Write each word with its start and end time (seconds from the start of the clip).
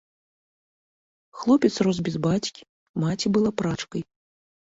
Хлопец 1.41 1.71
рос 1.89 1.97
без 2.07 2.15
бацькі, 2.25 2.61
маці 3.05 3.27
была 3.37 3.51
прачкай. 3.63 4.01